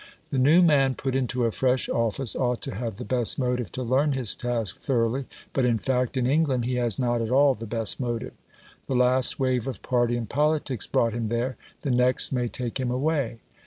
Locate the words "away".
12.89-13.41